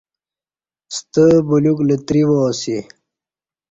ستہ 0.95 1.23
بلیوک 1.47 1.79
لتری 1.87 2.21
وا 2.27 2.39
اسی۔ 2.51 2.77